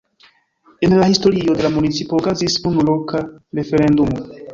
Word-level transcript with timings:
En 0.85 0.99
la 0.99 1.07
historio 1.11 1.53
de 1.59 1.63
la 1.65 1.69
municipo 1.75 2.17
okazis 2.21 2.57
unu 2.71 2.87
loka 2.89 3.21
referendumo. 3.61 4.25